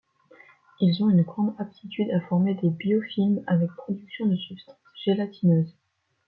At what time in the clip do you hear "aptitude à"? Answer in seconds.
1.59-2.21